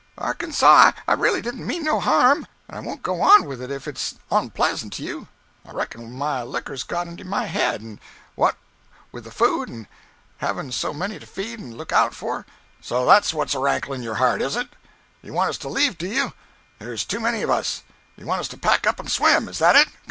[0.17, 3.87] "Arkansas, I reely didn't mean no harm, and I won't go on with it if
[3.87, 5.27] it's onpleasant to you.
[5.63, 7.99] I reckon my licker's got into my head, and
[8.33, 8.55] what
[9.11, 9.85] with the flood, and
[10.39, 12.47] havin' so many to feed and look out for—"
[12.81, 14.69] "So that's what's a ranklin' in your heart, is it?
[15.21, 16.33] You want us to leave do you?
[16.79, 17.83] There's too many on us.
[18.15, 19.47] You want us to pack up and swim.
[19.47, 19.87] Is that it?